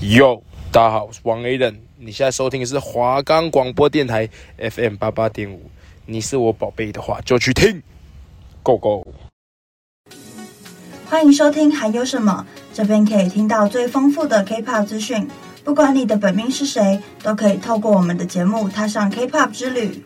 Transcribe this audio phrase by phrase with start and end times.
[0.00, 5.68] 哟，大家好，我是王 Aden，你现在收听的是华冈广播电台 FM 八八点五。
[6.06, 7.82] 你是我宝贝的话，就去听
[8.62, 9.04] ，Go Go！
[11.10, 12.46] 欢迎收听，还有什么？
[12.72, 15.28] 这边可以听到最丰富的 K-pop 资讯。
[15.64, 20.04] 不管你的本命是谁，都可以透过我们的节目踏上 K-pop 之旅。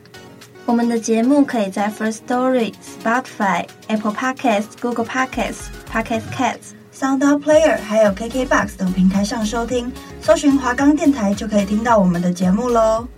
[0.64, 13.08] 我们的节目可以在 First Story、Spotify、Apple Podcasts、Google Podcasts、Podcast Cats、Sound On Player 还有 KKBox 等平台上收听，搜寻华冈电台就可以听到我们的节目喽。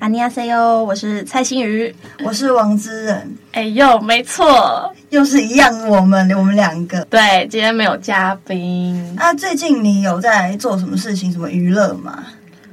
[0.00, 1.94] 阿尼亚塞哟，我是蔡心瑜，
[2.24, 3.36] 我是王之仁。
[3.52, 7.04] 哎呦，没错，又是一样，我们我们两个。
[7.04, 9.14] 对，今天没有嘉宾。
[9.16, 12.24] 那、啊、最近你有在做什么事情，什么娱乐吗？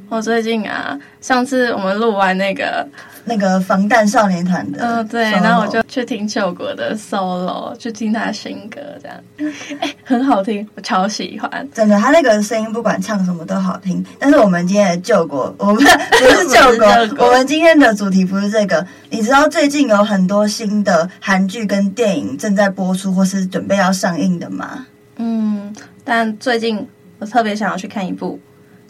[0.10, 2.88] 我最近啊，上次我们录完那个
[3.30, 14.04] 那个防弹少年团的，嗯，对，然后我就去听柾国的 solo，去听他新歌，这样， 哎，很好听，我超喜欢，真的，他那个声音不管唱什么都好听。
[14.18, 18.84] 但是我们今天的救国， 我们不是救国，我们今天的主题不是这个。
[19.12, 24.88] 你知道最近有很多新的韩剧跟电影正在播出或是准备要上映的吗？
[25.18, 25.72] 嗯，
[26.04, 26.88] 但最近
[27.20, 28.40] 我特别想要去看一部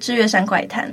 [0.12, 0.90] 《日月山怪谈》。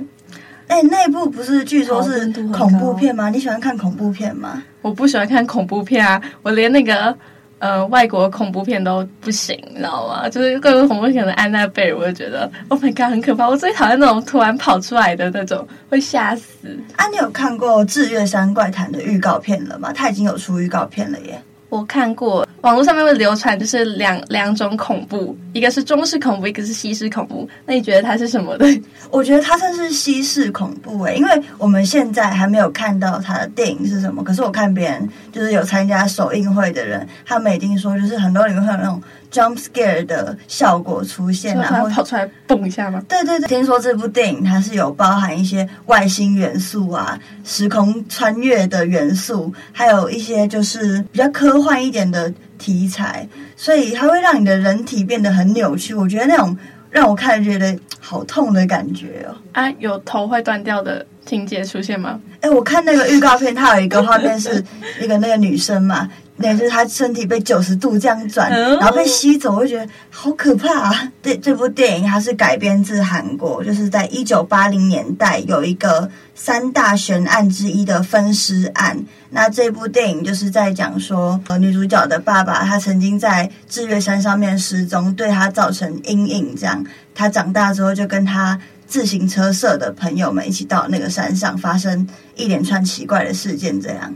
[0.67, 3.29] 哎、欸，那一部不是据说是恐怖片吗？
[3.29, 4.61] 你喜欢看恐怖片吗？
[4.81, 7.15] 我不喜欢看恐怖片啊，我连那个
[7.59, 10.29] 呃外国恐怖片都不行，你知道吗？
[10.29, 13.47] 就是各种恐怖片的安娜贝尔，我就觉得 Oh my God 很可怕。
[13.47, 16.77] 我最讨厌那种突然跑出来的那种，会吓死。
[16.95, 19.93] 啊，你有看过《智月山怪谈》的预告片了吗？
[19.93, 21.41] 它已经有出预告片了耶。
[21.69, 27.47] 我看过，网络上面会流传，就是两两种恐怖，一个是中式恐怖，一个是西式恐怖。
[27.65, 28.65] 那你觉得它是什么的？
[29.11, 34.23] 我觉得它算是西式恐怖诶，因为我们现在还没有看到它的电影是什么。
[34.23, 39.01] 可是我看别人就是有参加首映会的人，他们已经说，就是很多里面会有那种
[39.31, 43.01] jump scare 的效果出现，然后跑出来蹦一下吗？
[43.07, 55.93] 对对对，听说这部电影它是有包含一些外星元素啊，时空穿越的元素，还有一些就是比较科幻一点的题材，所以它会让你的人体变得很扭曲。
[55.93, 56.57] 我觉得那种
[56.89, 59.35] 让我看着觉得好痛的感觉哦。
[59.51, 62.19] 啊，有头会断掉的情节出现吗？
[62.41, 64.63] 哎，我看那个预告片，它有一个画面是
[65.01, 66.09] 一个那个女生嘛。
[66.39, 71.11] 那就是他身体被九十度这样转，然后被吸走，我就觉得好可怕啊！
[71.23, 79.03] 这这部电影它是改编自韩国，就是在一九八零年代有一个三大悬案之一的分尸案。
[79.31, 86.55] 那这部电影就是在讲说，呃，女主角的爸爸他曾经在智月山上面失踪，对他造成阴影。
[86.55, 93.81] 这样，他长大之后就跟他自行车社的朋友们一起到那个山上，发生一连串奇怪的事件。
[93.81, 94.13] 这样，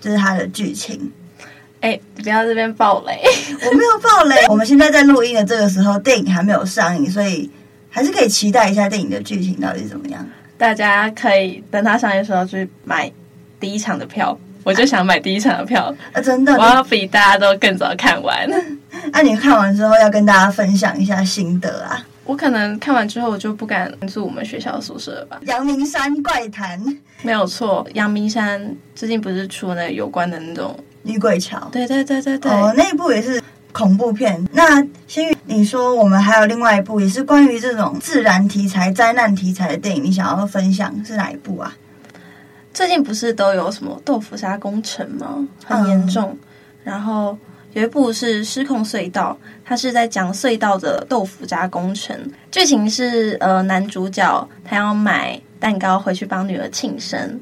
[0.00, 1.12] 这，就是他的剧情。
[1.82, 3.20] 哎、欸，不要这边爆雷！
[3.66, 4.36] 我没有爆雷。
[4.48, 7.50] 我们现在在录音的这个时候，电影还没有上映，所以
[7.90, 10.24] 还是可以期待一下电影的剧情到底怎么样。
[10.56, 13.10] 大家可以等它上映的时候去买
[13.58, 14.38] 第一场的票。
[14.64, 16.20] 我就想买第一场的票啊！
[16.20, 18.48] 真的，我要比大家都更早看完。
[18.48, 18.56] 那、
[19.10, 22.06] 啊、你看完之后要跟大家分享一下心得啊！
[22.24, 25.40] 我可能看完之后我就不敢住我们学校宿舍了吧？
[25.46, 26.80] 阳明山怪谈
[27.22, 30.78] 没有错，阳明山最近不是出了那有关的那种。
[31.02, 33.42] 女鬼桥，对对对对对，哦，那一部也是
[33.72, 34.46] 恐怖片。
[34.52, 41.74] 那星宇，你说我们还有另外一部，也是关于这种自然题材、灾难题材的电影，你想要分享是哪一部啊？
[42.72, 45.46] 最近不是都有什么豆腐渣工程吗？
[45.64, 46.30] 很严重。
[46.30, 46.38] 嗯、
[46.84, 47.36] 然后
[47.72, 52.16] 有一部是《失控隧道》，它是在讲隧道的豆腐渣工程。
[52.50, 57.40] 剧情是呃，男主角他要买蛋糕回去帮女儿庆生。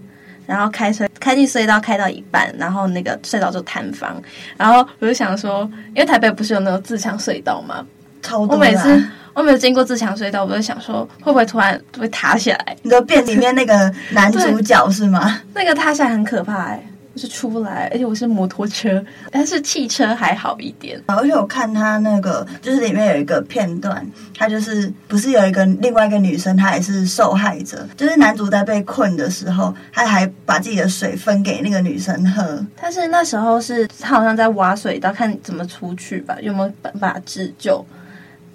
[0.50, 4.21] 然后开车开进隧道，开到一半，然后那个隧道就坍方。
[4.56, 5.61] 然后我就想说，
[5.94, 7.87] 因为台北不是有那种自强隧道吗？
[8.21, 8.56] 超多。
[8.56, 9.00] 我每次
[9.33, 12.77] 我没有经过自强隧道，我就想说，会不会突然会塌下来？
[12.83, 15.41] 你的变里面那个男主角是吗？
[15.55, 16.87] 那个塌下来很可怕哎、欸。
[17.16, 21.00] 是出来，而且我是摩托车， 但是汽车还好一点。
[21.06, 24.06] 而且我看他那个，就是里面有一个片段，
[24.37, 27.86] 他就是不是有一个另外一个女生，她也是受害者。
[27.97, 32.65] 就是男主在被困的时候，他还把自己的水分给那个女生喝。
[32.80, 37.84] 但是那时候是他好像在挖水道，看怎么出去吧，有没有办法自救？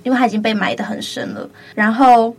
[0.04, 1.50] 因为他已经被埋得很深了。
[1.74, 2.36] 然后。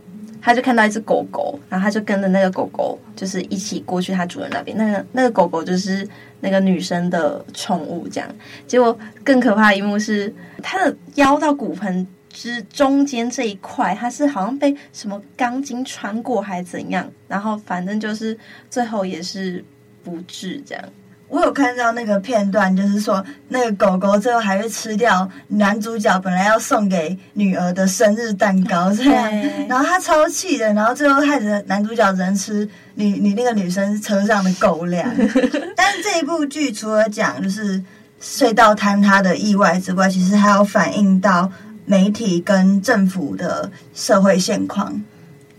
[0.47, 4.77] 他就看到一只狗狗，然后他就跟着那个狗狗，就是一起过去他主人那边。
[4.77, 6.07] 那个那个狗狗就是
[6.39, 8.29] 那个女生的宠物，这样。
[8.65, 10.33] 结果更可怕的一幕是，
[10.63, 18.39] 他的腰到骨盆之中间这一块，他是好像被什么钢筋穿过还是怎样，然后反正就是
[18.69, 19.61] 最后也是
[20.01, 20.83] 不治这样。
[21.29, 29.29] 我有看到那个片段，就是说那个狗狗最后还是吃掉男主角本来要送给女儿的生日蛋糕，这样，
[29.67, 35.05] 然后他超气的，然后最后害得男主角只能吃你你那个女生车上的狗粮。
[35.75, 37.83] 但是这一部剧除了讲就是
[38.21, 41.51] 隧道坍塌的意外之外，其实还有反映到
[41.85, 45.03] 媒体跟政府的社会现况。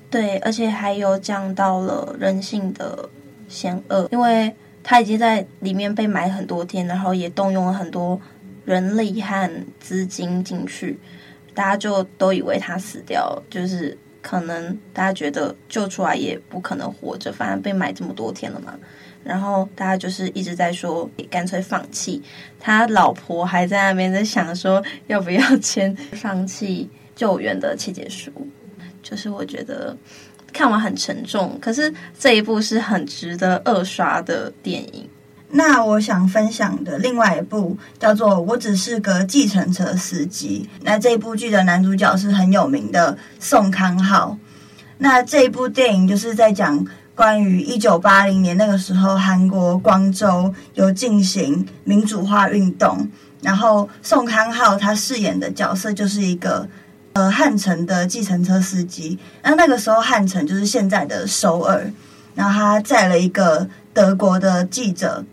[0.09, 3.07] 对，而且还有讲到了人性的
[3.51, 4.57] 险恶，因为。
[4.91, 8.19] 他已经在里面被埋很多天，然后也动用了很多
[8.65, 10.99] 人力和资金进去，
[11.53, 18.75] 大家就都以为他死掉，就是可能大家觉得救出来也不可能活着，反正被埋这么多天了嘛。
[19.23, 22.23] 然后大家就是一直在说，干脆放弃。
[22.59, 28.33] 他老婆还在那边在想说，要不要签放弃救援的切结书。
[29.03, 29.95] 就是我觉得。
[30.53, 35.09] 看完很沉重，可是这一部是很值得二刷的电影。
[35.51, 40.69] 那我想分享的另外一部叫做《我只是个计程车司机》。
[40.83, 44.37] 那这一部剧的男主角是很有名的宋康昊。
[44.99, 46.85] 那这一部电影就是在讲
[47.15, 53.09] 关于一九八零年那个时候，韩国光州有进行民主化运动，
[53.41, 56.69] 然后宋康昊他饰演的角色就是一个。
[57.19, 61.93] 呃，汉城的计程车司机，那那个时候汉城就是现在的首尔，
[62.37, 65.25] 然后他载了一个德国的记者，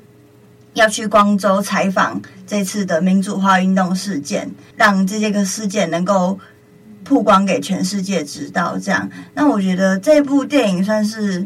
[0.74, 6.40] 要去光州采访这次的民主化运动事件，让这些个事件能够
[7.04, 8.80] 曝光给全世界知道。
[8.80, 11.46] 这样，那我觉得这部电影算是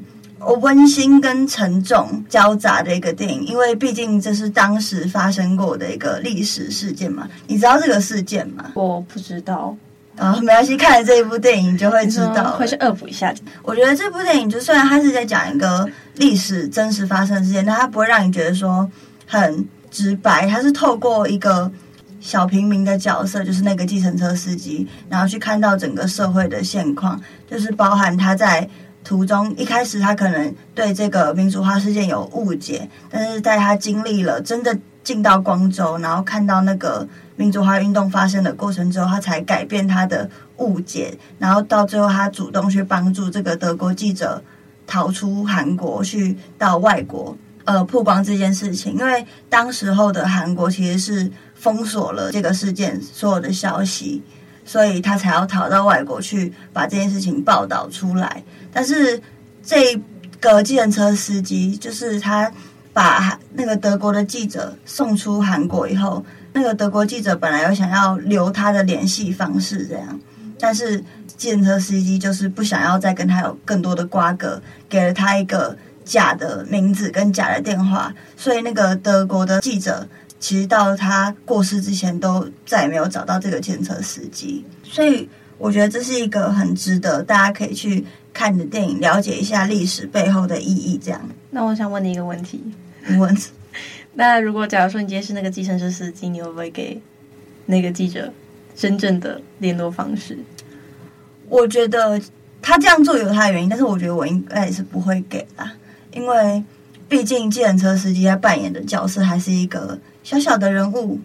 [0.61, 7.27] 温馨跟沉重交杂的一个电影，因为毕竟这是当时发生过的一个历史事件嘛。
[7.47, 8.71] 你知道这个事件吗？
[8.75, 9.75] 我不知道。
[10.19, 13.33] 啊、哦，没关系，看了这一部电影就会知道，会去恶补一下。
[13.63, 18.91] 我觉得这部电影，就虽然它是在讲一个历史真实发生的事件，但它不会让你觉得说
[19.25, 20.45] 很直白。
[20.45, 21.71] 它是透过一个
[22.19, 27.17] 小平民的角色，就是那个计程车司机，然后去看到整个社会的现况，
[27.49, 28.67] 就是包含他在
[29.05, 37.07] 途中一开始他可能对这个民主化事件有误解，但是在他经历了真的进到光州，然后看到那个。
[37.39, 44.43] 民主化运动发生的过程之后，他才改变他的误解，然后到最后，他主动去帮助这个德国记者
[44.85, 48.93] 逃出韩国，去到外国，呃，曝光这件事情。
[48.97, 54.21] 因为当时候的韩国其实是封锁了这个事件所有的消息，
[54.65, 58.43] 所以他才要逃到外国去把这件事情报道出来。
[58.73, 59.21] 但是
[59.63, 59.97] 这
[60.41, 62.51] 个计程车司机，就是他
[62.91, 66.21] 把那个德国的记者送出韩国以后。
[66.53, 70.19] 那个德国记者本来有想要留他的联系方式，这样，
[70.59, 71.03] 但是
[71.37, 80.07] 计程车司机就是不想要再跟他有更多的瓜葛，给了他一个假的名字跟假的电话，所以那个德国的记者
[80.39, 88.03] 其实到他过世之前都再也没有找到这个计程车司机，所以我觉得这是一个很值得大家可以去
[88.33, 90.97] 看的电影，了解一下历史背后的意义。
[90.97, 92.63] 这样，那我想问你一个问题，
[93.07, 93.37] 你问。
[94.19, 97.01] 那如果假如说你今天是那个计程车司机，你会不会给
[97.67, 98.33] 那个记者
[98.75, 100.37] 真正的联络方式？
[101.47, 102.19] 我觉得
[102.61, 105.71] 他这样做有他的原因，但是我觉得我应该也是不会给啦，
[106.11, 106.61] 因为
[107.07, 111.17] 毕竟计程车司机他扮演的角色还是一个小小的人物，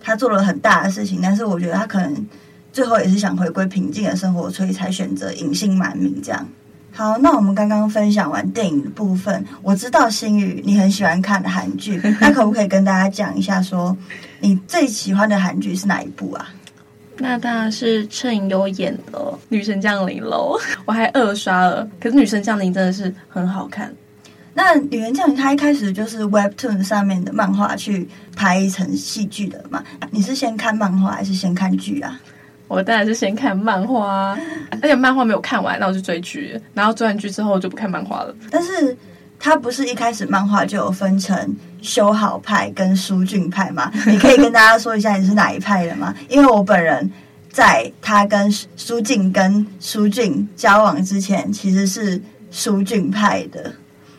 [0.00, 2.26] 他做了很大的事情，但是我觉得他可能
[2.72, 6.48] 最后也是想回归平静的生活，所以才选择隐姓埋名这样。
[6.92, 13.96] 好，那我们刚刚分享完电影的部分，我知道心宇你很喜欢看的韩剧， 那可不可以跟大家讲一下说，说
[14.40, 16.48] 你最喜欢的韩剧是哪一部啊？
[17.20, 19.18] 那当然是车银优演的
[19.48, 23.92] 《女神降临》喽， 我还二刷了，可是《女神降临》真的是很好看。
[24.54, 29.82] 那《女神降临》它一开始就是 Webtoon 上面的漫画去拍成戏剧的嘛？
[30.10, 32.20] 你是先看漫画还是先看剧啊？
[32.68, 34.38] 我当然是先看漫画，
[34.70, 38.34] 而且漫画没有看完，那我就追剧，然后追完剧之后就不看漫画了。
[38.50, 38.94] 但是
[39.38, 43.90] 它不是一开始漫画就有分成修好派跟书俊派吗？
[44.06, 46.14] 你可以跟大家说一下你是哪一派的吗？
[46.28, 47.10] 因为我本人
[47.50, 52.20] 在他跟苏静跟苏俊交往之前，其实是
[52.50, 53.72] 书俊派的，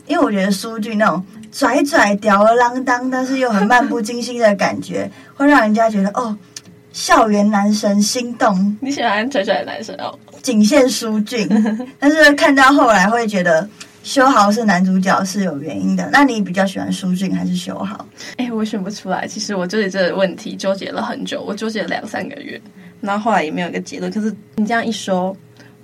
[0.07, 6.35] 因为我觉得苏俊那种拽拽吊儿郎当，但是又很漫不经心的感觉，会让人家觉得哦。
[6.91, 10.17] 校园男神心动，你喜欢拽拽的男生哦？
[10.41, 11.47] 仅限舒俊，
[11.99, 13.67] 但是看到后来会觉得
[14.03, 16.09] 修豪是男主角是有原因的。
[16.11, 18.05] 那你比较喜欢舒俊还是修豪？
[18.37, 19.27] 哎、欸，我选不出来。
[19.27, 22.59] 其实我纠结这个问题纠结了很久，我纠结了两三个月，
[23.01, 24.11] 然后后来也没有一个结论。
[24.11, 25.35] 可是你这样一说，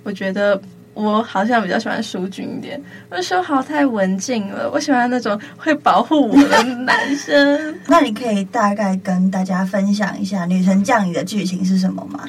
[0.02, 0.60] 我觉得
[0.96, 7.74] 我好像比较喜欢书君一点，我说好太文静了，我喜欢那种会保护我的男生。
[7.86, 12.26] 那你可以大概跟大家分享一下《女神降临》的剧情是什么吗？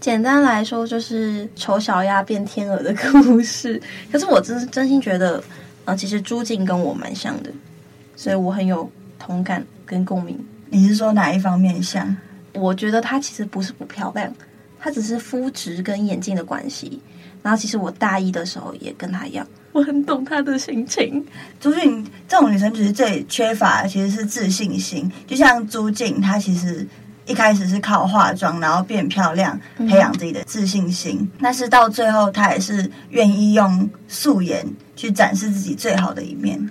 [0.00, 3.78] 简单来说，就是丑小鸭变天鹅的故事。
[4.10, 5.44] 可是我真真心觉得，
[5.84, 7.50] 呃，其实朱静跟我蛮像的，
[8.16, 10.42] 所以我很有同感跟共鸣。
[10.70, 12.16] 你是说哪一方面像？
[12.54, 14.32] 我觉得她其实不是不漂亮，
[14.80, 17.00] 她只是肤质跟眼睛的关系。
[17.42, 21.24] 然后其实我大一的时候也跟她一样，我很懂她的心情。
[21.58, 26.86] 朱静这种女生其实最缺乏的其实是自信心，就像朱静，她其实
[27.24, 31.16] 一开始是靠化妆，然后变漂亮，培养自己的自信心。
[31.20, 36.70] 嗯、但是到最后，她也是愿意用素颜去展示自己最好的一面。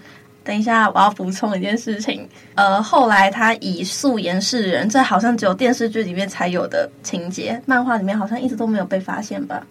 [0.50, 2.28] 等一下，我要补充一件事情。
[2.56, 9.64] 呃，后来他以素颜示人，这好像只有电视剧里面才有的情节，漫画里面好像一直都没有被发现吧？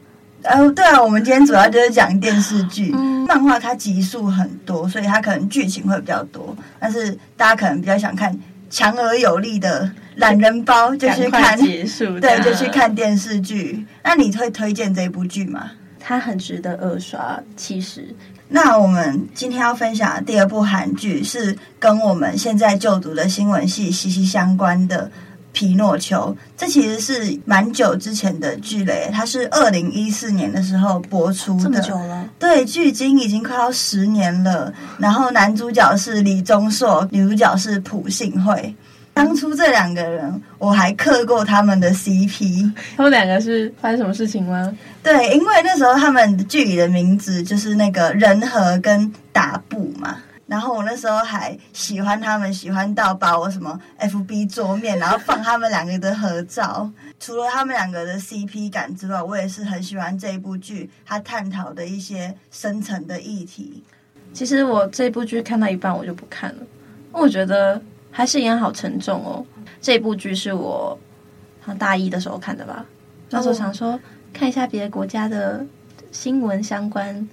[0.42, 6.56] 呃，对啊，我们今天主要就是讲电视剧，嗯、漫画它集数很多，所以它可能剧情会比较多。
[6.78, 8.32] 但是大家可能比较想看
[8.70, 13.84] 强而有力的懒人包，就去看结束，对，就去看电视剧。
[14.04, 15.72] 那你会推荐这部剧吗？
[15.98, 18.14] 它很值得二刷，其实。
[18.48, 25.10] 那我们今天要分享的第二部韩剧是跟我们现在就读的新闻系息息相关的。
[25.50, 32.28] 皮诺丘，这其实是蛮久之前的剧嘞，它是二零一四年的时候播出的，这么久了。
[32.38, 34.72] 对，距今已经快要十年了。
[34.98, 38.72] 然后男主角是李钟硕，女主角是朴信惠。
[39.18, 42.72] 当初这两个人，我还磕过他们的 CP。
[42.96, 44.72] 他们两个是发生什么事情吗？
[45.02, 50.18] 对，因为那时候他们剧里的名字就是那个仁和跟打布嘛。
[50.46, 56.88] 然后我那时候还喜欢他们，喜欢到把我什么 FB 桌面，然后放他们两个的合照。
[57.18, 63.82] 除了他们两个的 CP 感之外，我也是很喜欢这一部剧，它探讨的一些深层的议题。
[64.32, 66.62] 其实我这部剧看到一半我就不看了，
[67.10, 69.44] 我觉得还是一样好沉重哦。
[69.80, 70.98] 这部剧是我
[71.78, 72.84] 大一的时候看的吧，
[73.30, 73.98] 那时候想说
[74.32, 75.64] 看一下别的国家的
[76.12, 77.28] 新闻相关。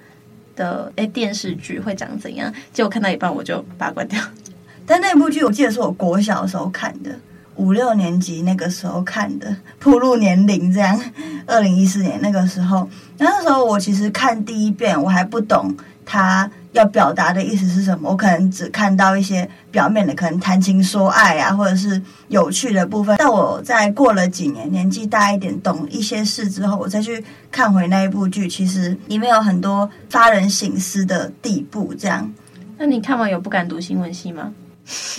[0.58, 2.50] 的诶，电视剧会长怎样？
[2.72, 4.18] 结果看到一半我就把它关掉。
[4.88, 7.14] 但那部剧我记得是我国小的时候看的，
[7.56, 10.98] 五六年级那个时候看的，铺路年龄这样。
[11.46, 23.16] 二零一四年那个时候，那那时候我其实看第一遍我还不懂他要表达的意思是什么，我可能只看到一些表面的，可能谈情说爱啊，或者是有趣的部分。
[23.18, 31.94] 但我在过了几年，年纪大一点，懂一些事之后，我再去看回那一部剧，其实里面有很多发人省思的地步。
[31.96, 32.32] 这样，
[32.78, 34.54] 那你看完有不敢读新闻系吗？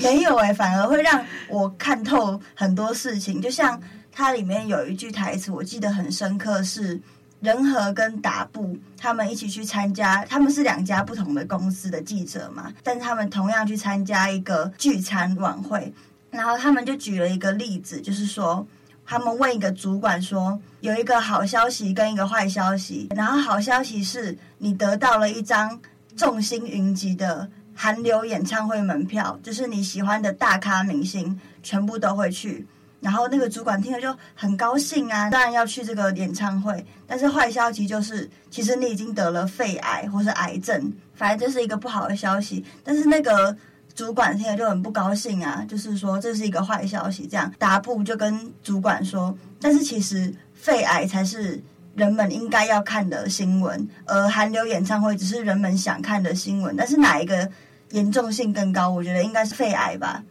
[0.03, 3.43] 没有哎、欸，反而会让我看透很多事情。
[3.43, 3.81] 就像
[4.13, 7.01] 它里面有一句台词，我记得很深刻是。
[7.41, 15.93] 仁和跟达布他们一起去参加，他们是两家不同的公司的记者嘛，但是他们同样去参加一个聚餐晚会，
[16.31, 18.67] 然后他们就举了一个例子，就是说
[19.05, 25.79] 他们问一个主管说，有一个好消息跟一个坏消息，然后好消息是你得到了一张
[26.17, 32.67] 众星云集的韩流演唱会门票，就是你喜欢的大咖明星全部都会去。
[33.01, 36.85] 然后那个主管听了就很高兴啊，当然要去这个演唱会。
[37.07, 42.65] 但是坏消息就是，其实你已经得了肺癌或是癌症，反正这是一个不好的消息。
[42.83, 43.57] 但是那个
[43.95, 47.27] 主管听了就很不高兴啊，就是说这是一个坏消息。
[47.27, 51.63] 这样达布就跟主管说，但是其实肺癌才是
[51.95, 56.75] 人们应该要看的新闻，而韩流演唱会只是人们想看的新闻。
[56.77, 57.49] 但是哪一个
[57.93, 58.89] 严重性更高？
[58.91, 60.23] 我觉得应该是肺癌吧。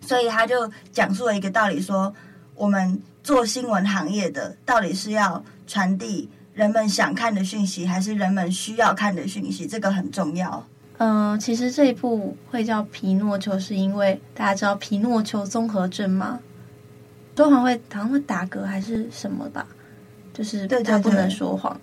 [0.00, 2.12] 所以他就讲述了一个道理说，
[2.54, 9.66] 我们做新闻行业的，到底是要传递人们想看的讯息，还是人们需要看的讯息？
[9.66, 10.66] 这个很重要。
[10.98, 16.40] 嗯、其实这一部会叫皮诺丘，是因为大家知道皮诺丘综合症吗？
[17.36, 19.66] 说谎会好像会打嗝还是什么吧？
[20.34, 21.80] 就是他不能说谎，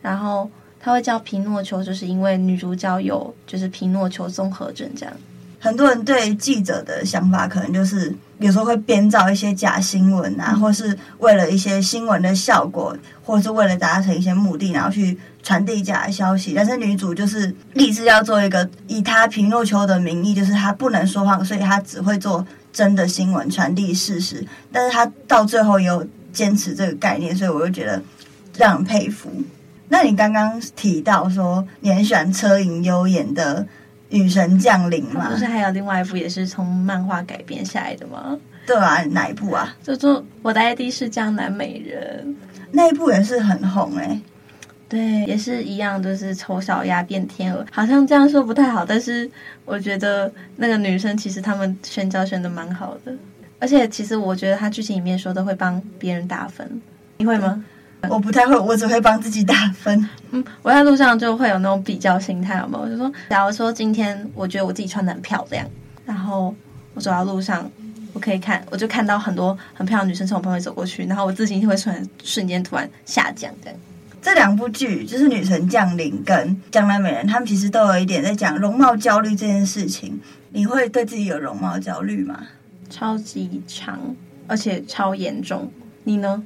[0.00, 0.48] 然后
[0.78, 5.12] 他会叫皮诺丘，就是因为女主角有就是皮诺丘综合症这样。
[5.62, 16.54] 很多人对记者的想法，可能就是有时候会编造一些假新闻啊，或是为了一些新闻的效果，或是为了达成一些目的，然后去传递假的消息。
[16.56, 24.42] 但是女主就是立志要做一个以她皮诺丘的名义，就是她不能说谎，所以她只会做真的新闻，传递事实。
[24.72, 28.02] 但是她到最后也有坚持这个概念，所以我就觉得
[28.56, 29.30] 让人佩服。
[29.88, 33.66] 那你刚刚提到说你很喜欢车银优演的。
[34.10, 38.38] 女神降临嘛，不是还有另外一部也是从漫画改编下来的吗？
[38.66, 39.74] 对啊，哪一部啊？
[39.82, 42.36] 就说我的 ID 是江南美人，
[42.70, 44.20] 那一部也是很红哎、欸。
[44.88, 49.30] 对，也是一样，就是丑小鸭变天鹅，好像这样说不太好，但是
[49.64, 53.12] 我觉得那个女生其实他们选角选的蛮好的，
[53.60, 56.68] 而且其实我觉得她剧情里面说的会帮别人打分，
[57.18, 57.64] 你会吗？
[58.08, 60.08] 我不太会，我只会帮自己打分。
[60.30, 62.84] 嗯，我在路上就会有那种比较心态，有没有？
[62.84, 65.66] 我就说，假如说今天我觉得我自己穿的很漂亮，
[66.06, 66.54] 然后
[66.94, 67.70] 我走到路上，
[68.12, 73.78] 我可以看，我就看到很多很漂亮的女生从我旁边走过去，然后我自信会瞬瞬间突然下降，这样。
[74.22, 76.36] 这两部剧就是《女神降临》跟
[76.70, 80.20] 《江南美人》，他们其实都有一点在讲容貌焦虑这件事情。
[80.50, 82.38] 你会对自己有容貌焦虑吗？
[82.90, 83.98] 超级长，
[84.46, 85.72] 而且超严重。
[86.04, 86.42] 你呢？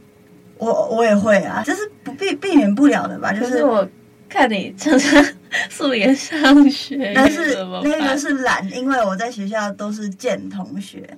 [0.65, 3.33] 我我也会啊，这是不避避免不了的吧？
[3.33, 3.87] 就是，是我
[4.29, 5.25] 看你常常
[5.69, 11.09] 素颜上学，但是那个是懒，因为我在学校都是见同学。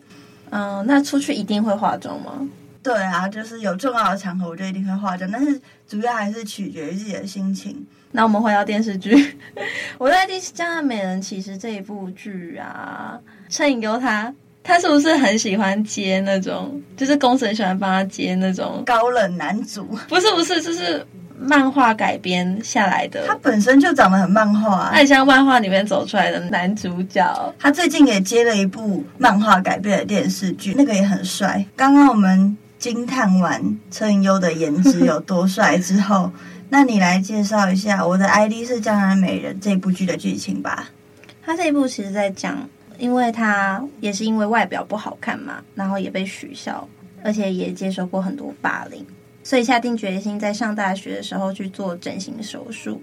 [0.50, 2.48] 嗯，那出去一定会化妆吗？
[2.82, 7.84] 对啊，就是有重要的场合我就一定会化妆，但是主要还是取决于自己的心情。
[8.12, 9.36] 那我们回到电视剧，
[9.98, 14.32] 我在《第江南美人》其实这一部剧啊，车银优他。
[14.66, 19.84] 他是不是很喜欢接那种，就是公司很喜欢帮他接那种高冷男主？
[20.08, 21.06] 不是不是，就是
[21.38, 23.24] 漫画改编下来的。
[23.28, 27.54] 他本身就长得很漫画啊，很像漫画里面走出来的男主角。
[27.58, 31.64] 他最近也接了一部漫画改编的电视剧，那个也很帅。
[31.76, 36.32] 刚刚我们惊叹完车银优的颜值有多帅之后，
[36.70, 40.90] 那你来介绍一下《我的 ID 是江南美人》这部剧的剧情吧。
[41.44, 42.68] 他这一部其实在讲。
[42.98, 46.88] 因为他也是因为外表不好看嘛，然后也被取笑，
[47.22, 49.04] 而且也接受过很多霸凌，
[49.42, 53.02] 所以下定决心在上大学的时候去做整形手术。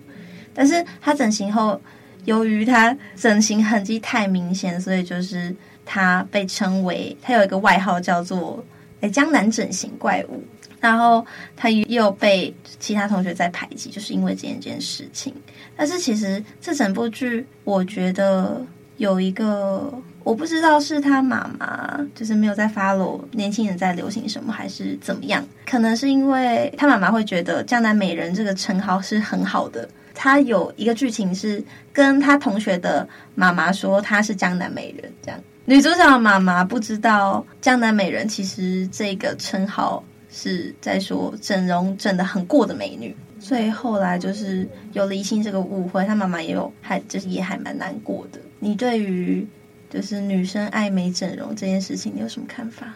[0.54, 1.80] 但是他整形后，
[2.26, 8.64] 由于他整形痕迹太明显，所以就是他被称为他有一个外号叫做
[9.02, 10.44] “哎江南整形怪物”。
[10.80, 15.34] 然后他又被其他同学在排挤，就是因为这件件事情。
[15.76, 18.66] 但是其实这整部剧，我觉得。
[18.98, 19.92] 有一个
[20.24, 25.44] 我不知道是他妈妈，就是没有在 follow 年轻人在流行什么，还是怎么样？
[25.66, 29.88] 可能是因为他妈妈会觉得“江南美人”这个称号是很好的。
[30.14, 43.16] 他有一个剧情是跟他同学的妈妈说他是江南美人，这样女主角的妈妈不知道“江南美人”其实这个称号是在说整容整得很过的美女。
[43.44, 48.40] 所以后来就是有了疑心这个误会，他妈妈也有还就是也还蛮难过的。
[48.60, 49.46] 你对于
[49.90, 52.94] 就是女生爱美整容这件事情，你有什么看法？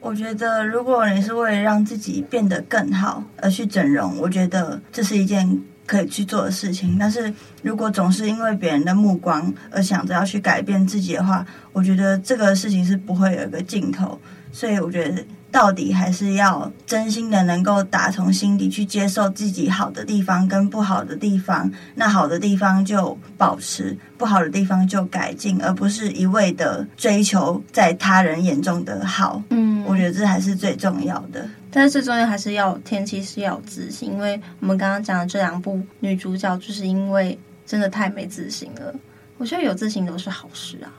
[0.00, 6.96] 我觉得如果你是为了让自己变得更好而去整容，我觉得这是一件可以去做的事情。
[6.98, 14.18] 但是如果总是因为别人的目光而想着要去改变自己的话，我觉得这个事情是不会有一个尽头。
[14.50, 15.24] 所以我觉得。
[15.50, 29.42] 到底还是要真心的能够打从心底去接受自己好的地方跟不好的地方，那好的地方就保持，不好的地方就改进，而不是一味的追求在他人眼中的好。
[29.50, 31.48] 嗯，我觉得这还是最重要的。
[31.72, 38.94] 但是最重要还是要天气是要有自信，因为我们刚刚讲的这两部女主角就是因为真的太没自信了。
[39.38, 40.90] 我觉得有自信都是好事啊。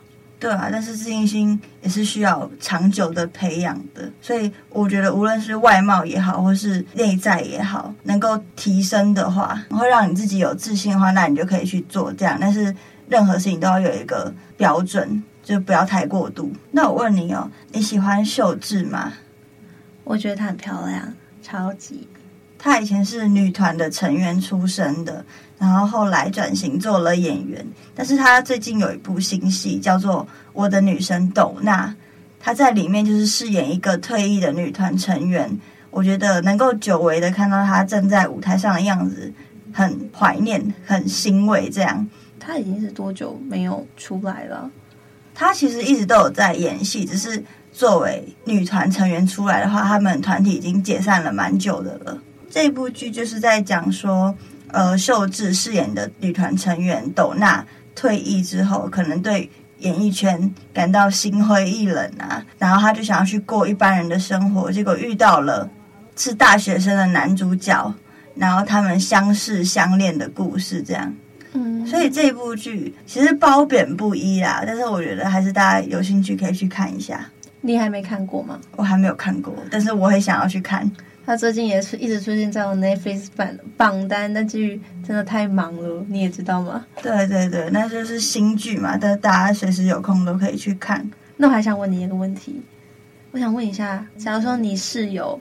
[0.41, 12.39] 对啊，但是自信心也是需要长久的培养的，所以我觉得无论是外貌也好，或是内在也好，能够提升的话，会让你自己有自信的话，那你就可以去做这样。
[12.41, 12.75] 但是
[13.07, 16.51] 任何事情都要有一个标准，就不要太过度。
[16.71, 19.13] 那我问你哦，你喜欢秀智吗？
[20.03, 22.07] 我觉得她很漂亮，超级。
[22.63, 25.25] 她以前是女团的成员出身的。
[25.57, 31.87] 然后后来转型做了演员，但是她最近有一部新戏叫做《我的女神斗娜》，
[32.39, 35.59] 她在里面就是饰演一个退役的女团成员。
[35.89, 39.33] 我觉得能够久违的看到她站在舞台上的样子，
[39.73, 41.69] 很怀念，很欣慰。
[41.69, 42.07] 这样，
[42.39, 44.69] 她已经是多久没有出来了？
[45.35, 52.17] 她其实一直都有在演戏，只是作为女团成员出来的话，他们团体已经解散了蛮久的了。
[52.51, 54.35] 这部剧就是在讲说。
[54.73, 57.61] 呃，秀智饰演的女团成员斗娜
[57.93, 65.69] 退役之后，可能对演艺圈感到心灰意冷啊，然后她就想要去过一般人的生活，结果遇到了
[66.15, 67.93] 是大学生的男主角，
[68.33, 71.13] 然后他们相识相恋的故事，这样。
[71.51, 77.29] 嗯，所以这部剧其实褒贬不一啦，但是我觉得还是大家有兴趣可以去看一下。
[77.59, 78.57] 你还没看过吗？
[78.77, 80.89] 我还没有看过，但是我很想要去看。
[81.25, 86.85] 他最近也是一直出现在我 Netflix 榜榜单，那剧真的太忙了，你也知道吗？
[87.01, 91.09] 对对对，那就是新剧嘛，但大家随时有空都可以去看。
[91.37, 92.61] 那我还想问你一个问题，
[93.31, 95.39] 我想问一下，假如说你室友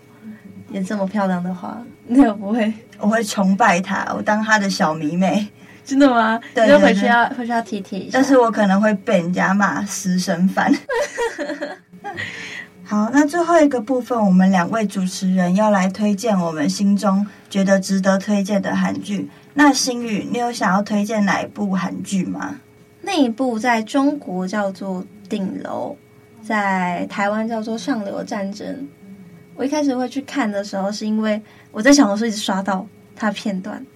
[0.71, 5.49] 也这么漂亮的话，你会不会我会崇拜她，我当她的小迷妹。
[5.83, 6.39] 真的吗？
[6.55, 8.11] 对，就回去要回去要提提一下。
[8.13, 10.73] 但是我可能会被人家骂私生饭。
[12.91, 19.31] 好，那最后一个部分，我们两位主持人要来推荐我们心中觉得值得推荐的韩剧。
[19.55, 22.57] 那星宇，你有想要推荐哪一部韩剧吗？
[23.03, 25.97] 那一部在中国叫做《顶楼》，
[26.45, 28.67] 在台湾叫做《上流战争》。
[29.55, 33.87] 我一开始会去看的时候，是因为我在小红书一直刷到它片段，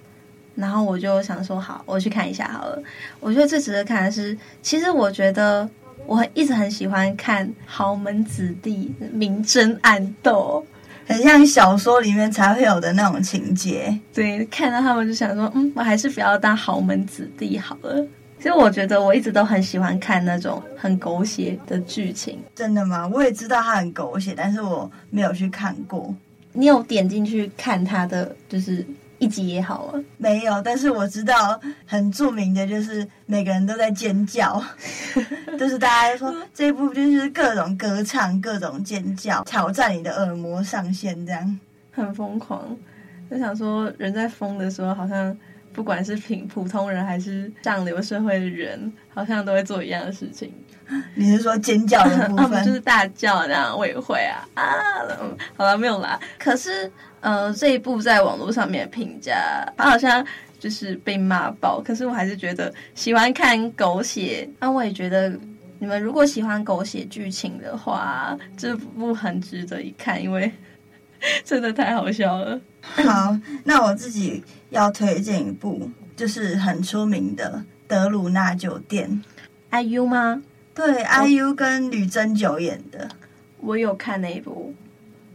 [0.55, 2.81] 然后我就想说，好，我去看一下好了。
[3.19, 5.69] 我觉得最值得看的是，其实我觉得。
[6.07, 10.65] 我一直很喜欢看豪门子弟明争暗斗，
[11.07, 13.99] 很像小说里面才会有的那种情节。
[14.13, 18.07] 对，看到他们就想说，嗯，我还是不要当豪门子弟好了。
[18.39, 22.39] 其实我觉得我一直都很喜欢看那种很狗血的剧情。
[22.55, 23.09] 真的吗？
[23.13, 26.15] 我也知道它很狗血，但是我没有去看过。
[26.53, 28.87] 你有点进去看他的，就是。
[29.19, 34.63] 一集也好啊，没有，但是我知道很著名的就是每个人都在尖叫，
[35.59, 41.61] 就是大家说这一部就是各种歌唱、各种尖叫，挑战你的耳膜上限，这样
[41.93, 42.77] 很疯狂。
[43.31, 45.37] 就想说，人在疯的时候，好像
[45.73, 50.53] 不管是平普通人还是上流社会的人，好像都会做一样的事情。
[51.15, 52.53] 你是说尖叫的部分？
[52.61, 54.65] 啊、就是大叫这样，我也会啊啊！
[55.57, 56.21] 好了，没有啦。
[56.39, 56.91] 可是。
[57.25, 59.35] 呃，这一部在网络上面评价，
[59.79, 60.23] 他好像
[60.59, 61.81] 就是被骂爆。
[61.81, 64.47] 可是我还是觉得喜欢看狗血。
[64.61, 65.33] 那、啊、我也觉得，
[65.79, 70.53] 你们如果喜欢狗血剧情的话，这部很值得一看，因为
[71.43, 72.61] 真的太好笑了。
[72.83, 73.35] 好，
[73.65, 79.23] 那我自己要推荐一部，就是很出名的《德鲁纳酒店》。
[79.83, 80.43] IU 吗？
[80.75, 83.09] 对，IU 跟吕珍九演的。
[83.61, 84.75] 我有看那一部。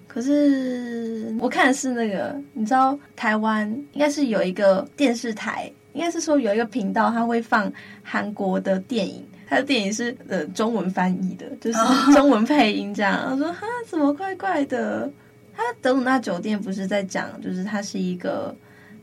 [0.10, 11.80] 可是我看的是那个，你知道台湾应该是有一个电视台，应该是说有一个频道，它会放韩国的电影，它的电影是呃中文翻译的，就是
[12.12, 13.30] 中文配音这样。
[13.32, 15.10] 我说哈，怎么怪怪的？
[15.56, 18.56] 他德鲁纳酒店不是在讲，就是它是一个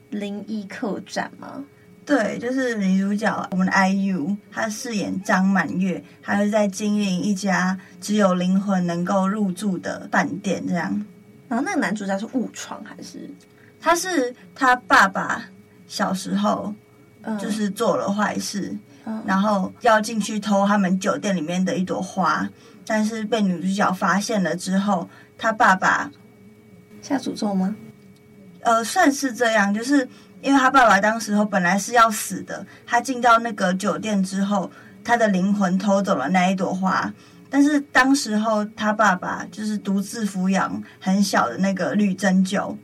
[0.09, 1.63] 灵异客栈吗？
[2.07, 11.05] 对，就是女主角我们的 IU，她饰演张满月，还是在经营一家只有灵魂能够入住的饭店这样。
[11.49, 13.29] 然后那个男主角是误闯还是？
[13.81, 15.47] 他是他爸爸
[15.89, 16.73] 小时候
[17.41, 22.49] 就是做了坏事，嗯、然后要进去偷他们酒店里面的一朵花，
[22.87, 26.09] 但是被女主角发现了之后，他爸爸
[27.03, 27.75] 下诅咒吗？
[28.61, 30.09] 呃，算是这样，就是。
[30.47, 34.71] 因为他爸爸当时候本来是要死的，他进到那个酒店之后，
[35.03, 37.13] 他的灵魂偷走了那一朵花。
[37.51, 42.77] 但是当时候他爸爸就是独自抚养很小的那个绿针灸，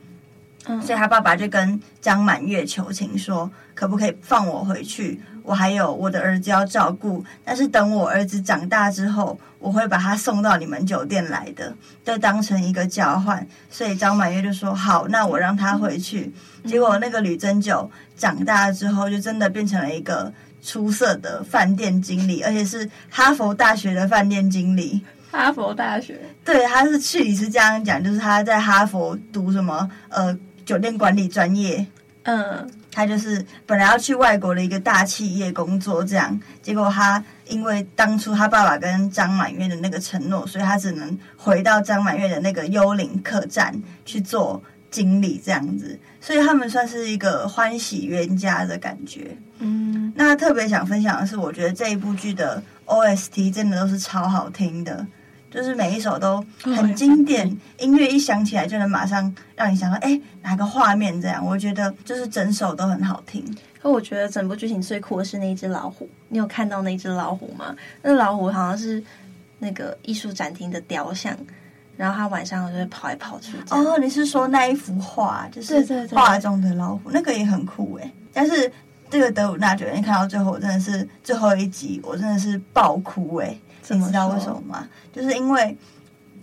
[0.65, 5.21] 嗯，所以他爸爸就跟张满月求情说，可不可以放我回去？
[5.43, 13.45] 我还有我的儿子要照顾，但是等我儿子长大之后，我会把他送到你们酒店来的，就当成一个交换。
[13.69, 16.31] 所以张满月就说好，那我让他回去。
[16.65, 25.03] 结果那个吕珍九长大之后，就真的变成了一个出色的饭店经理，而且是哈佛大学的饭店经理。
[25.29, 26.21] 哈佛大学？
[26.45, 31.85] 对，他是去理是这样讲，就是他在哈佛读什么呃酒店管理专业。
[32.23, 43.73] 嗯，他就是本来要去外国的一个大企业工作，这样，结果他因为当初他爸爸跟张满月的那个承诺，所以他只能回到张满月的那个幽灵客栈
[44.05, 45.99] 去做经理，这样子。
[46.21, 49.35] 所以他们算是一个欢喜冤家的感觉。
[49.57, 55.05] 嗯，那特别想分享的是，我觉得这一部剧的 OST 真的都是超好听的，
[55.53, 61.45] 就是每一首都很经典，音乐一响起来就能马上让你想到，哎，哪个画面这样？
[61.45, 63.45] 我觉得就是整首都很好听。
[63.79, 67.75] 可我觉得整部剧情最酷的是那一只老虎，你有看到那只老虎吗？
[68.01, 69.03] 那老虎好像是
[69.59, 71.37] 那个艺术展厅的雕像。
[71.95, 73.55] 然后他晚上就会跑来跑去。
[73.69, 78.11] 哦，你是说那一幅画，就是画中的老虎，那个也很酷诶。
[78.33, 78.69] 但是
[79.11, 83.61] 这个德鲁纳酒店看到最后，真的是最后一集，我真的是爆哭诶。
[83.89, 84.87] 你知道为什么吗？
[85.11, 85.77] 就是因为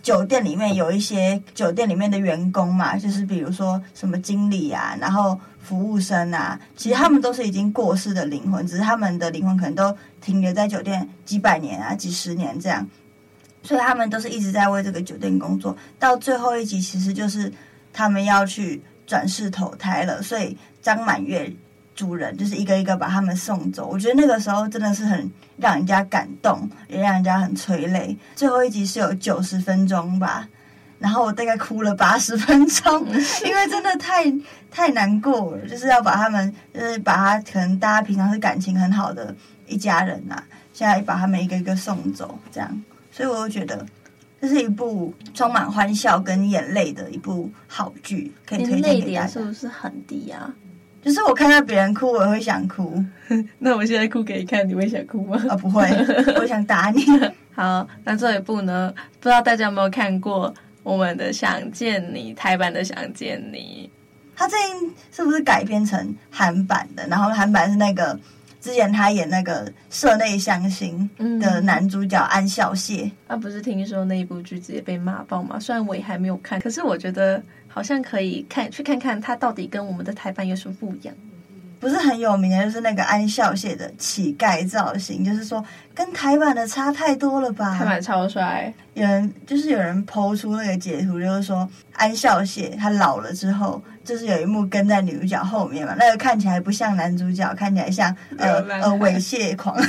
[0.03, 12.87] 酒店里面有一些酒店里面的员工嘛，就是比如说什么经理啊，然后服务生啊，其实他们都是已经过世的灵魂，只是他们的灵魂可能都停留在酒店几百年啊、几十年这样。
[13.63, 17.53] 所以他们都是一直在为这个酒店工作，到最后一集其实就是
[17.93, 20.19] 他们要去转世投胎了。
[20.23, 21.53] 所以张满月
[21.95, 23.87] 主人就是一个一个把他们送走。
[23.87, 28.17] 我觉得那个时候真的是很让人家感动，也让人家很催泪。
[28.35, 30.47] 最后一集是有九十分钟吧，
[30.99, 33.05] 然后我大概哭了八十分钟，
[33.45, 34.31] 因为真的太
[34.71, 39.35] 太难过了，就是要把他们，就是把他可能大家平常是感情很好的
[39.67, 43.85] 一家人呐、啊，现在把他们一个一个送走，这样，所以我就觉得
[44.39, 48.93] 这是一部充满欢笑跟眼泪的一部好剧，可以推荐给大家。
[48.93, 50.51] 泪点是不是很低啊？
[51.01, 53.03] 就是我看到别人哭，我也会想哭。
[53.57, 55.35] 那我现在哭给你看，你会想哭吗？
[55.49, 55.83] 啊、哦，不会，
[56.39, 57.03] 我想打你。
[57.53, 58.93] 好，那这一部呢？
[59.19, 63.89] 不知道大家有没有看过我们的《想见你》台版的《想见你》？
[64.35, 67.07] 它最近是不是改编成韩版的？
[67.07, 68.17] 然后韩版是那个
[68.59, 71.09] 之前他演那个《社内相亲》
[71.39, 73.09] 的男主角安孝燮。
[73.27, 75.59] 他、嗯啊、不是听说那一部剧直接被骂爆吗？
[75.59, 77.41] 虽然我也还没有看，可是我觉得。
[77.71, 81.15] 好像可以看去看看它到底跟我们的台版有什么不一样。
[81.79, 87.75] 不是很有名的，就是那个安孝燮的乞丐造型，就是说跟台版的差太多了吧？
[87.75, 88.71] 台版超帅。
[88.93, 99.75] 有人就是有人 po 出那个截图，就是说安孝燮他老了之后，就是有一幕跟在女主角后面嘛，那个看起来不像男主角，看起来像呃呃猥亵狂。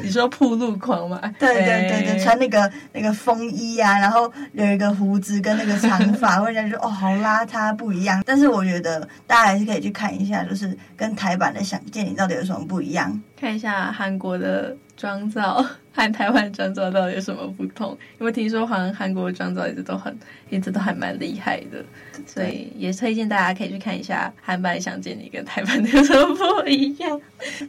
[0.00, 1.20] 你说暴露狂吗？
[1.38, 8.22] 对对对对，穿那个那个风衣啊，然后有一个胡子跟那个长发，会让人说哦好邋遢不一样。
[8.24, 13.20] 但是我觉得大家还是可以去看一下，就是跟台版的《想见你》到底有什么不一样？
[13.38, 15.64] 看一下韩国的妆造。
[15.96, 17.96] 和台湾妆造到底有什么不同？
[18.20, 20.14] 因为听说好像韩国的妆造一直都很，
[20.50, 21.82] 一直都还蛮厉害的，
[22.26, 27.18] 所以也推荐大家可以去看一下韩版《想见你》跟台版的有什么不一样。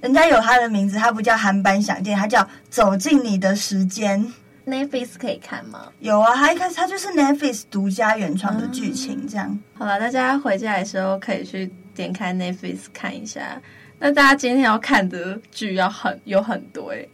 [0.02, 4.22] 人家有他的名字，他不叫韩版《想见》，他叫《走进你的时间》。
[4.66, 5.90] Netflix 可以看吗？
[6.00, 9.48] 有啊，他一开始他就是 Netflix 独家原创的剧情，这样。
[9.50, 13.62] 嗯、好了，大家回家的时候可以去点开 Netflix 看一下。
[13.98, 17.10] 那大家今天要看的剧要很有很多哎、欸。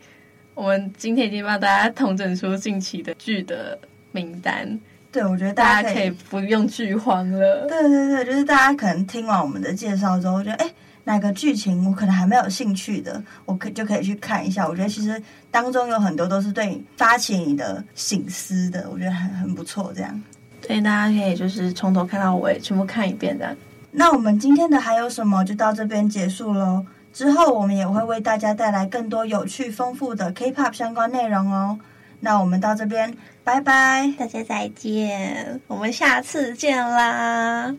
[0.56, 3.78] 我们今天已经帮大家统整出近期的剧的
[4.12, 4.80] 名单，
[5.12, 7.68] 对，我觉得大家，可以不用剧荒了。
[7.68, 10.72] 对对对，就是大家可能听完我们的介绍之后，觉得哎，
[11.06, 14.68] 哪个剧情我可能还没有兴趣的，我可就可以去看一下。
[14.68, 19.92] 我觉得其实当中有很多都是对你发起你的醒思的，我觉得很很不错。
[19.96, 20.24] 这样，
[20.68, 23.56] 所以大家可以就是从头看到尾，全部看一遍这样。
[23.92, 26.86] 那我们今天的还有什么，就到这边结束喽。
[27.14, 31.80] 之后，我们也会为大家带来更多有趣丰富的 K-pop 相关内容哦。
[32.20, 37.76] 那我们到这边，拜拜，大家再见，我们下次见啦。